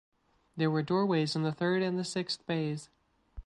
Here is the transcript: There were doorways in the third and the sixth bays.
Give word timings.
There 0.57 0.71
were 0.71 0.81
doorways 0.81 1.35
in 1.35 1.43
the 1.43 1.51
third 1.51 1.83
and 1.83 1.95
the 1.99 2.03
sixth 2.03 2.43
bays. 2.47 2.89